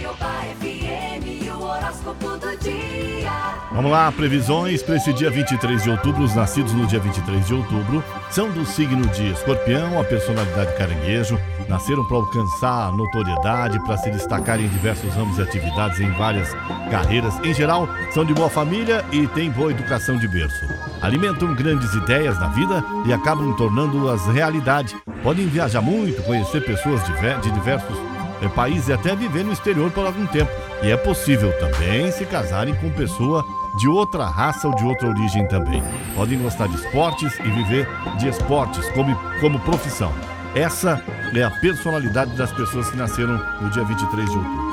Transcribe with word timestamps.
FM, 0.00 1.52
o 1.52 1.64
horóscopo 1.64 2.38
do 2.38 2.56
dia. 2.58 3.30
Vamos 3.72 3.90
lá, 3.90 4.10
previsões 4.10 4.82
para 4.82 4.96
esse 4.96 5.12
dia 5.12 5.30
23 5.30 5.82
de 5.82 5.90
outubro. 5.90 6.22
Os 6.22 6.34
nascidos 6.34 6.72
no 6.72 6.86
dia 6.86 6.98
23 6.98 7.46
de 7.46 7.54
outubro 7.54 8.02
são 8.30 8.50
do 8.50 8.64
signo 8.64 9.06
de 9.08 9.32
escorpião, 9.32 10.00
a 10.00 10.04
personalidade 10.04 10.72
caranguejo. 10.76 11.38
Nasceram 11.68 12.06
para 12.06 12.16
alcançar 12.16 12.92
notoriedade, 12.92 13.78
para 13.80 13.98
se 13.98 14.10
destacar 14.10 14.60
em 14.60 14.68
diversos 14.68 15.12
ramos 15.14 15.38
e 15.38 15.42
atividades 15.42 16.00
em 16.00 16.10
várias 16.12 16.52
carreiras. 16.90 17.38
Em 17.44 17.52
geral, 17.52 17.88
são 18.12 18.24
de 18.24 18.32
boa 18.32 18.48
família 18.48 19.04
e 19.12 19.26
têm 19.28 19.50
boa 19.50 19.70
educação 19.70 20.16
de 20.16 20.26
berço. 20.26 20.66
Alimentam 21.02 21.54
grandes 21.54 21.92
ideias 21.94 22.38
na 22.38 22.48
vida 22.48 22.84
e 23.06 23.12
acabam 23.12 23.54
tornando-as 23.56 24.26
realidade. 24.26 24.96
Podem 25.22 25.46
viajar 25.46 25.80
muito, 25.80 26.22
conhecer 26.22 26.64
pessoas 26.64 27.02
de 27.04 27.50
diversos 27.50 28.11
países 28.48 28.88
e 28.88 28.92
até 28.92 29.14
viver 29.14 29.44
no 29.44 29.52
exterior 29.52 29.90
por 29.90 30.06
algum 30.06 30.26
tempo. 30.26 30.50
E 30.82 30.90
é 30.90 30.96
possível 30.96 31.52
também 31.58 32.10
se 32.10 32.24
casarem 32.24 32.74
com 32.74 32.90
pessoa 32.90 33.44
de 33.78 33.88
outra 33.88 34.26
raça 34.26 34.68
ou 34.68 34.74
de 34.74 34.84
outra 34.84 35.08
origem 35.08 35.46
também. 35.48 35.82
Podem 36.14 36.38
gostar 36.38 36.66
de 36.68 36.76
esportes 36.76 37.38
e 37.38 37.48
viver 37.48 37.88
de 38.18 38.28
esportes 38.28 38.88
como, 38.90 39.16
como 39.40 39.60
profissão. 39.60 40.12
Essa 40.54 41.02
é 41.34 41.42
a 41.42 41.50
personalidade 41.50 42.36
das 42.36 42.52
pessoas 42.52 42.90
que 42.90 42.96
nasceram 42.96 43.38
no 43.60 43.70
dia 43.70 43.84
23 43.84 44.30
de 44.30 44.36
outubro. 44.36 44.72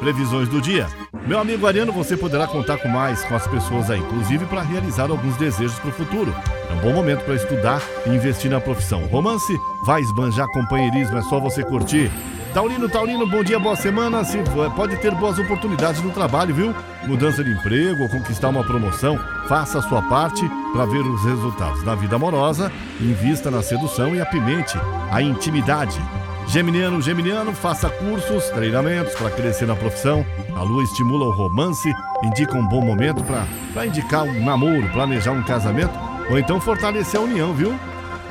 Previsões 0.00 0.48
do 0.48 0.60
dia. 0.60 0.88
Meu 1.28 1.38
amigo 1.38 1.64
Ariano, 1.64 1.92
você 1.92 2.16
poderá 2.16 2.48
contar 2.48 2.78
com 2.78 2.88
mais 2.88 3.24
com 3.24 3.36
as 3.36 3.46
pessoas 3.46 3.88
aí, 3.88 4.00
inclusive 4.00 4.44
para 4.46 4.62
realizar 4.62 5.08
alguns 5.08 5.36
desejos 5.36 5.78
para 5.78 5.90
o 5.90 5.92
futuro. 5.92 6.34
É 6.68 6.74
um 6.74 6.80
bom 6.80 6.92
momento 6.92 7.24
para 7.24 7.36
estudar 7.36 7.80
e 8.04 8.10
investir 8.10 8.50
na 8.50 8.60
profissão. 8.60 9.06
Romance 9.06 9.56
vai 9.86 10.00
esbanjar 10.00 10.48
companheirismo, 10.48 11.16
é 11.18 11.22
só 11.22 11.38
você 11.38 11.62
curtir. 11.62 12.10
Taurino, 12.52 12.86
Taurino, 12.86 13.26
bom 13.26 13.42
dia, 13.42 13.58
boa 13.58 13.74
semana. 13.74 14.22
Se, 14.24 14.36
pode 14.76 14.96
ter 14.98 15.14
boas 15.14 15.38
oportunidades 15.38 16.02
no 16.02 16.10
trabalho, 16.10 16.54
viu? 16.54 16.74
Mudança 17.06 17.42
de 17.42 17.50
emprego 17.50 18.02
ou 18.02 18.08
conquistar 18.10 18.50
uma 18.50 18.62
promoção. 18.62 19.18
Faça 19.48 19.78
a 19.78 19.82
sua 19.82 20.02
parte 20.02 20.46
para 20.70 20.84
ver 20.84 21.00
os 21.00 21.24
resultados. 21.24 21.82
Na 21.82 21.94
vida 21.94 22.16
amorosa, 22.16 22.70
invista 23.00 23.50
na 23.50 23.62
sedução 23.62 24.14
e 24.14 24.20
apimente 24.20 24.78
a 25.10 25.22
intimidade. 25.22 25.98
Geminiano, 26.46 27.00
Geminiano, 27.00 27.54
faça 27.54 27.88
cursos, 27.88 28.44
treinamentos 28.50 29.14
para 29.14 29.30
crescer 29.30 29.66
na 29.66 29.74
profissão. 29.74 30.24
A 30.54 30.62
lua 30.62 30.82
estimula 30.82 31.24
o 31.24 31.30
romance, 31.30 31.90
indica 32.22 32.54
um 32.54 32.68
bom 32.68 32.82
momento 32.82 33.24
para 33.24 33.86
indicar 33.86 34.24
um 34.24 34.44
namoro, 34.44 34.90
planejar 34.90 35.32
um 35.32 35.42
casamento 35.42 35.98
ou 36.30 36.38
então 36.38 36.60
fortalecer 36.60 37.18
a 37.18 37.22
união, 37.22 37.54
viu? 37.54 37.74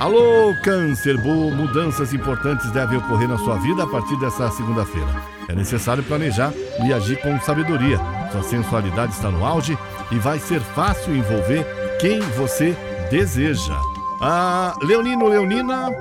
Alô, 0.01 0.55
Câncer, 0.63 1.15
mudanças 1.15 2.11
importantes 2.11 2.71
devem 2.71 2.97
ocorrer 2.97 3.27
na 3.27 3.37
sua 3.37 3.57
vida 3.57 3.83
a 3.83 3.87
partir 3.87 4.19
dessa 4.19 4.49
segunda-feira. 4.49 5.07
É 5.47 5.53
necessário 5.53 6.01
planejar 6.01 6.51
e 6.83 6.91
agir 6.91 7.21
com 7.21 7.39
sabedoria. 7.39 7.99
Sua 8.31 8.41
sensualidade 8.41 9.13
está 9.13 9.29
no 9.29 9.45
auge 9.45 9.77
e 10.09 10.15
vai 10.15 10.39
ser 10.39 10.59
fácil 10.59 11.15
envolver 11.15 11.63
quem 11.99 12.19
você 12.19 12.75
deseja. 13.11 13.79
Ah, 14.19 14.73
Leonino, 14.81 15.27
Leonina, 15.27 15.91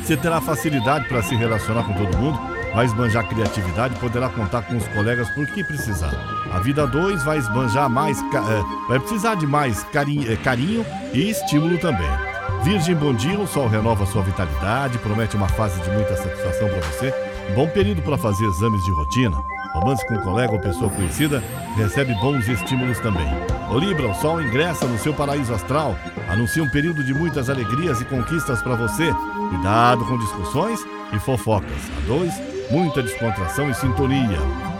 você 0.00 0.16
terá 0.16 0.40
facilidade 0.40 1.08
para 1.08 1.20
se 1.20 1.34
relacionar 1.34 1.82
com 1.82 1.94
todo 1.94 2.16
mundo, 2.16 2.38
vai 2.72 2.86
esbanjar 2.86 3.28
criatividade 3.28 3.96
e 3.96 3.98
poderá 3.98 4.28
contar 4.28 4.62
com 4.62 4.76
os 4.76 4.86
colegas 4.86 5.28
por 5.30 5.48
que 5.48 5.64
precisar. 5.64 6.12
A 6.52 6.60
vida 6.60 6.86
2 6.86 7.24
vai 7.24 7.38
esbanjar 7.38 7.90
mais, 7.90 8.20
é, 8.20 8.88
vai 8.88 9.00
precisar 9.00 9.34
de 9.34 9.48
mais 9.48 9.82
carinho, 9.82 10.32
é, 10.32 10.36
carinho 10.36 10.86
e 11.12 11.28
estímulo 11.28 11.76
também. 11.78 12.25
Virgem, 12.62 12.94
bom 12.96 13.14
dia, 13.14 13.38
o 13.38 13.46
sol 13.46 13.68
renova 13.68 14.04
sua 14.06 14.22
vitalidade, 14.22 14.98
promete 14.98 15.36
uma 15.36 15.48
fase 15.48 15.80
de 15.80 15.90
muita 15.90 16.16
satisfação 16.16 16.68
para 16.68 16.80
você. 16.80 17.14
Bom 17.54 17.68
período 17.68 18.02
para 18.02 18.18
fazer 18.18 18.44
exames 18.46 18.84
de 18.84 18.90
rotina. 18.90 19.36
Romance 19.72 20.06
com 20.06 20.14
um 20.14 20.22
colega 20.22 20.52
ou 20.52 20.58
pessoa 20.58 20.90
conhecida 20.90 21.42
recebe 21.76 22.14
bons 22.14 22.48
estímulos 22.48 22.98
também. 22.98 23.28
O 23.70 23.78
Libra, 23.78 24.08
o 24.08 24.14
sol 24.14 24.42
ingressa 24.42 24.86
no 24.86 24.98
seu 24.98 25.14
paraíso 25.14 25.54
astral, 25.54 25.96
anuncia 26.28 26.62
um 26.62 26.70
período 26.70 27.04
de 27.04 27.14
muitas 27.14 27.48
alegrias 27.48 28.00
e 28.00 28.04
conquistas 28.04 28.62
para 28.62 28.74
você. 28.74 29.12
Cuidado 29.50 30.04
com 30.04 30.18
discussões 30.18 30.80
e 31.12 31.18
fofocas. 31.20 31.70
A 31.70 32.06
dois, 32.08 32.32
muita 32.70 33.02
descontração 33.02 33.70
e 33.70 33.74
sintonia. 33.74 34.38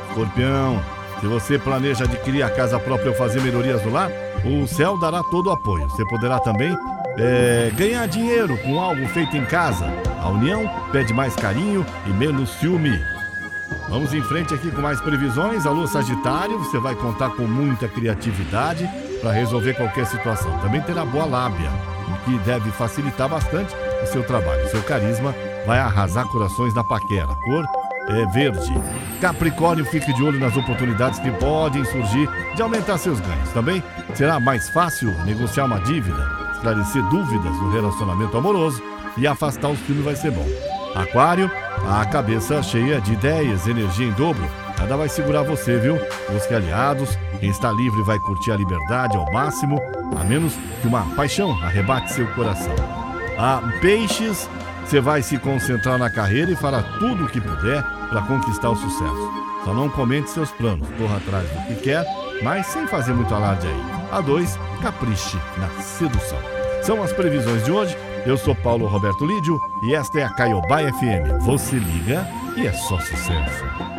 Escorpião, 0.09 0.83
se 1.21 1.27
você 1.27 1.59
planeja 1.59 2.05
adquirir 2.05 2.43
a 2.43 2.51
casa 2.51 2.79
própria 2.79 3.11
ou 3.11 3.17
fazer 3.17 3.41
melhorias 3.41 3.83
no 3.85 3.93
lar, 3.93 4.11
o 4.45 4.67
céu 4.67 4.99
dará 4.99 5.23
todo 5.23 5.49
o 5.49 5.53
apoio. 5.53 5.89
Você 5.89 6.05
poderá 6.07 6.39
também 6.39 6.77
é, 7.19 7.71
ganhar 7.75 8.07
dinheiro 8.07 8.57
com 8.59 8.79
algo 8.79 9.07
feito 9.09 9.37
em 9.37 9.45
casa. 9.45 9.87
A 10.21 10.29
união 10.29 10.69
pede 10.93 11.13
mais 11.13 11.35
carinho 11.35 11.85
e 12.07 12.11
menos 12.11 12.51
ciúme. 12.59 13.01
Vamos 13.89 14.13
em 14.15 14.23
frente 14.23 14.55
aqui 14.55 14.71
com 14.71 14.81
mais 14.81 15.01
previsões. 15.01 15.67
Alô, 15.67 15.87
Sagitário, 15.87 16.59
você 16.59 16.79
vai 16.79 16.95
contar 16.95 17.31
com 17.31 17.45
muita 17.45 17.89
criatividade 17.89 18.89
para 19.21 19.33
resolver 19.33 19.75
qualquer 19.75 20.07
situação. 20.07 20.57
Também 20.59 20.81
terá 20.83 21.05
boa 21.05 21.25
lábia, 21.25 21.71
o 22.09 22.25
que 22.25 22.39
deve 22.45 22.71
facilitar 22.73 23.29
bastante 23.29 23.75
o 24.03 24.07
seu 24.07 24.23
trabalho. 24.25 24.69
Seu 24.69 24.83
carisma 24.83 25.35
vai 25.67 25.79
arrasar 25.79 26.27
corações 26.29 26.75
na 26.75 26.85
paquera. 26.85 27.35
Cor 27.45 27.65
é 28.09 28.27
verde. 28.27 28.73
Capricórnio, 29.21 29.85
fique 29.87 30.13
de 30.13 30.23
olho 30.23 30.39
nas 30.39 30.57
oportunidades 30.57 31.19
que 31.19 31.31
podem 31.33 31.85
surgir 31.85 32.29
de 32.55 32.63
aumentar 32.63 32.99
seus 32.99 33.19
ganhos. 33.19 33.51
Também 33.51 33.83
será 34.15 34.39
mais 34.39 34.69
fácil 34.69 35.11
negociar 35.25 35.65
uma 35.65 35.81
dívida 35.81 36.46
esclarecer 36.57 37.03
dúvidas 37.05 37.53
no 37.59 37.71
relacionamento 37.71 38.37
amoroso 38.37 38.83
e 39.17 39.27
afastar 39.27 39.69
os 39.69 39.79
filhos 39.81 40.05
vai 40.05 40.17
ser 40.17 40.31
bom. 40.31 40.47
Aquário, 40.95 41.51
a 41.89 42.05
cabeça 42.07 42.63
cheia 42.63 43.01
de 43.01 43.13
ideias, 43.13 43.67
energia 43.67 44.07
em 44.07 44.13
dobro. 44.13 44.45
Nada 44.79 44.97
vai 44.97 45.09
segurar 45.09 45.43
você, 45.43 45.79
viu? 45.79 45.99
Busque 46.31 46.55
aliados. 46.55 47.19
Quem 47.39 47.51
está 47.51 47.71
livre 47.71 48.03
vai 48.03 48.19
curtir 48.19 48.53
a 48.53 48.57
liberdade 48.57 49.17
ao 49.17 49.31
máximo, 49.33 49.79
a 50.19 50.25
menos 50.25 50.55
que 50.81 50.89
uma 50.89 51.03
paixão 51.15 51.53
arrebate 51.63 52.13
seu 52.13 52.27
coração. 52.29 52.75
A 53.39 53.61
peixes, 53.81 54.49
você 54.85 55.01
vai 55.01 55.23
se 55.23 55.39
concentrar 55.39 55.99
na 55.99 56.11
carreira 56.11 56.51
e 56.51 56.57
fará 56.57 56.83
tudo 56.99 57.25
o 57.25 57.29
que 57.29 57.41
puder 57.41 57.83
para 58.09 58.23
conquistar 58.23 58.71
o 58.71 58.77
sucesso. 58.77 59.46
Só 59.67 59.75
não 59.75 59.89
comente 59.89 60.31
seus 60.31 60.53
planos, 60.53 60.89
corra 60.97 61.17
atrás 61.17 61.51
do 61.51 61.67
que 61.67 61.75
quer, 61.83 62.07
mas 62.41 62.69
sem 62.69 62.87
fazer 62.87 63.13
muito 63.13 63.35
alarde 63.35 63.67
aí. 63.67 63.83
A 64.13 64.21
dois, 64.21 64.57
capriche 64.81 65.37
na 65.59 65.69
sedução. 65.83 66.39
São 66.85 67.03
as 67.03 67.13
previsões 67.13 67.65
de 67.65 67.73
hoje. 67.73 67.99
Eu 68.25 68.39
sou 68.39 68.55
Paulo 68.55 68.87
Roberto 68.87 69.27
Lídio 69.27 69.59
e 69.83 69.95
esta 69.97 70.21
é 70.21 70.23
a 70.23 70.31
Caiobá 70.31 70.79
FM. 70.83 71.43
Você 71.43 71.81
liga 71.81 72.25
e 72.57 72.65
é 72.65 72.73
só 72.73 72.97
sucesso. 73.01 73.96